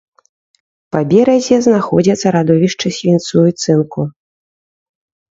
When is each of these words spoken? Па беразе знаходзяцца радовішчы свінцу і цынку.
Па 0.93 0.99
беразе 1.09 1.55
знаходзяцца 1.65 2.27
радовішчы 2.35 2.87
свінцу 2.97 3.43
і 3.51 3.57
цынку. 3.65 4.07